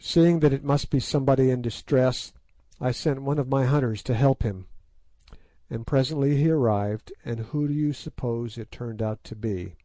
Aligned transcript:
Seeing 0.00 0.40
that 0.40 0.52
it 0.52 0.62
must 0.66 0.90
be 0.90 1.00
somebody 1.00 1.48
in 1.48 1.62
distress, 1.62 2.34
I 2.78 2.92
sent 2.92 3.22
one 3.22 3.38
of 3.38 3.48
my 3.48 3.64
hunters 3.64 4.02
to 4.02 4.12
help 4.14 4.42
him, 4.42 4.66
and 5.70 5.86
presently 5.86 6.36
he 6.36 6.50
arrived, 6.50 7.10
and 7.24 7.40
who 7.40 7.66
do 7.68 7.72
you 7.72 7.94
suppose 7.94 8.58
it 8.58 8.70
turned 8.70 9.00
out 9.00 9.24
to 9.24 9.34
be?" 9.34 9.76